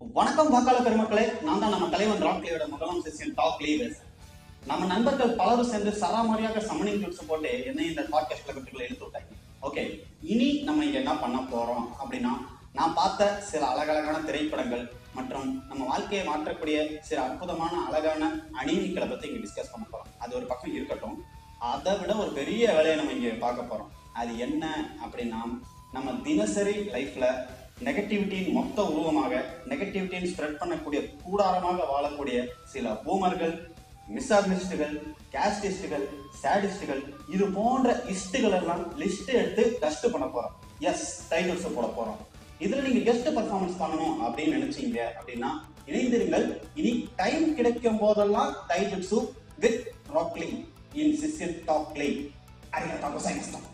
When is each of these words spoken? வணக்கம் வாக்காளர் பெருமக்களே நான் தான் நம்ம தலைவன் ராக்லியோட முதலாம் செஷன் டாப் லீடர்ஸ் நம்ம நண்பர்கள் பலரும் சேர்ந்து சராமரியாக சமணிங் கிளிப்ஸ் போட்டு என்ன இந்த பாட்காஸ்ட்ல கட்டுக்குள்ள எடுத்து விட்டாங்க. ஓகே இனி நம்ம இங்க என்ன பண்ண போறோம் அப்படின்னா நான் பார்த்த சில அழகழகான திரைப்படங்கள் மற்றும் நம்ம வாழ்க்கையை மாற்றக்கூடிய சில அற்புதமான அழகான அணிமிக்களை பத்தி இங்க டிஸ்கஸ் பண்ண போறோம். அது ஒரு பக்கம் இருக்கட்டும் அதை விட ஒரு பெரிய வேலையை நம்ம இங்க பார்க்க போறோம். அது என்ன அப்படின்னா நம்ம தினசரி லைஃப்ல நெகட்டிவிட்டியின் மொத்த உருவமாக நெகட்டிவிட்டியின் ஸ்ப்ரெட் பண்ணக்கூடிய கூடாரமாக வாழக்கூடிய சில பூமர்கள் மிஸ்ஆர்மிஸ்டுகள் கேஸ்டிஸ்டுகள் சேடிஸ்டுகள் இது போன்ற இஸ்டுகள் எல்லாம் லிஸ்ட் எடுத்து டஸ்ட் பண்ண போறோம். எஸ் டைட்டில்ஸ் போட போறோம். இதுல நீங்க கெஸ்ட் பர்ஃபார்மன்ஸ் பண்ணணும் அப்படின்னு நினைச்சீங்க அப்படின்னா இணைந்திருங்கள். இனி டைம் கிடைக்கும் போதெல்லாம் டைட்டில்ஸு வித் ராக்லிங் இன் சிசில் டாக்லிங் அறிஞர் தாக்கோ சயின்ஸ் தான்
வணக்கம் 0.00 0.50
வாக்காளர் 0.50 0.84
பெருமக்களே 0.86 1.42
நான் 1.42 1.58
தான் 1.58 1.70
நம்ம 1.70 1.88
தலைவன் 1.88 2.22
ராக்லியோட 2.22 2.68
முதலாம் 2.68 3.04
செஷன் 3.04 3.32
டாப் 3.34 3.60
லீடர்ஸ் 3.60 4.00
நம்ம 4.66 4.86
நண்பர்கள் 4.86 5.30
பலரும் 5.30 5.68
சேர்ந்து 5.68 5.92
சராமரியாக 5.92 6.60
சமணிங் 6.60 7.00
கிளிப்ஸ் 7.02 7.26
போட்டு 7.26 7.64
என்ன 7.64 7.82
இந்த 7.82 8.02
பாட்காஸ்ட்ல 8.02 8.52
கட்டுக்குள்ள 8.52 8.80
எடுத்து 8.80 9.06
விட்டாங்க. 9.06 9.30
ஓகே 9.62 10.06
இனி 10.22 10.62
நம்ம 10.62 10.84
இங்க 10.84 10.98
என்ன 10.98 11.14
பண்ண 11.14 11.38
போறோம் 11.38 11.86
அப்படின்னா 12.02 12.32
நான் 12.72 12.94
பார்த்த 12.94 13.40
சில 13.40 13.66
அழகழகான 13.66 14.18
திரைப்படங்கள் 14.20 14.92
மற்றும் 15.14 15.64
நம்ம 15.68 15.84
வாழ்க்கையை 15.84 16.26
மாற்றக்கூடிய 16.26 16.98
சில 17.00 17.22
அற்புதமான 17.22 17.84
அழகான 17.86 18.30
அணிமிக்களை 18.62 19.08
பத்தி 19.08 19.28
இங்க 19.28 19.48
டிஸ்கஸ் 19.48 19.72
பண்ண 19.72 19.86
போறோம். 19.92 20.12
அது 20.18 20.36
ஒரு 20.36 20.46
பக்கம் 20.46 20.74
இருக்கட்டும் 20.74 21.24
அதை 21.58 21.98
விட 21.98 22.14
ஒரு 22.16 22.30
பெரிய 22.30 22.72
வேலையை 22.72 22.96
நம்ம 22.96 23.12
இங்க 23.12 23.34
பார்க்க 23.46 23.76
போறோம். 23.76 23.92
அது 24.12 24.38
என்ன 24.38 24.88
அப்படின்னா 25.06 25.42
நம்ம 25.92 26.10
தினசரி 26.22 26.72
லைஃப்ல 26.72 27.46
நெகட்டிவிட்டியின் 27.84 28.54
மொத்த 28.56 28.78
உருவமாக 28.90 29.32
நெகட்டிவிட்டியின் 29.70 30.30
ஸ்ப்ரெட் 30.30 30.60
பண்ணக்கூடிய 30.60 31.00
கூடாரமாக 31.24 31.78
வாழக்கூடிய 31.90 32.36
சில 32.72 32.94
பூமர்கள் 33.06 33.52
மிஸ்ஆர்மிஸ்டுகள் 34.14 34.94
கேஸ்டிஸ்டுகள் 35.34 36.06
சேடிஸ்டுகள் 36.42 37.02
இது 37.34 37.44
போன்ற 37.58 37.90
இஸ்டுகள் 38.14 38.56
எல்லாம் 38.60 38.82
லிஸ்ட் 39.02 39.30
எடுத்து 39.40 39.64
டஸ்ட் 39.82 40.06
பண்ண 40.14 40.26
போறோம். 40.34 40.54
எஸ் 40.90 41.06
டைட்டில்ஸ் 41.30 41.68
போட 41.76 41.86
போறோம். 41.98 42.20
இதுல 42.64 42.84
நீங்க 42.86 43.02
கெஸ்ட் 43.08 43.30
பர்ஃபார்மன்ஸ் 43.38 43.80
பண்ணணும் 43.82 44.16
அப்படின்னு 44.26 44.56
நினைச்சீங்க 44.58 44.98
அப்படின்னா 45.18 45.50
இணைந்திருங்கள். 45.90 46.46
இனி 46.80 46.92
டைம் 47.20 47.46
கிடைக்கும் 47.58 48.02
போதெல்லாம் 48.04 48.52
டைட்டில்ஸு 48.72 49.20
வித் 49.64 49.82
ராக்லிங் 50.16 50.58
இன் 51.02 51.16
சிசில் 51.22 51.56
டாக்லிங் 51.70 52.20
அறிஞர் 52.76 53.02
தாக்கோ 53.04 53.22
சயின்ஸ் 53.26 53.54
தான் 53.54 53.66